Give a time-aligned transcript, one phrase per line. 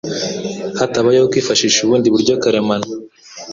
[0.79, 2.87] hatabayeho kwifashisha ubundi buryo karemano.